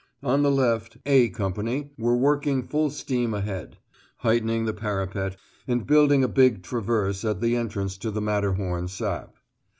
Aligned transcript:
On 0.23 0.41
the 0.41 0.49
left 0.49 0.97
"A" 1.05 1.29
Company 1.29 1.91
were 1.95 2.17
working 2.17 2.63
full 2.63 2.89
steam 2.89 3.35
ahead, 3.35 3.77
heightening 4.21 4.65
the 4.65 4.73
parapet 4.73 5.37
and 5.67 5.85
building 5.85 6.23
a 6.23 6.27
big 6.27 6.63
traverse 6.63 7.23
at 7.23 7.39
the 7.39 7.55
entrance 7.55 7.99
to 7.99 8.09
the 8.09 8.19
Matterhorn 8.19 8.87
sap. 8.87 9.35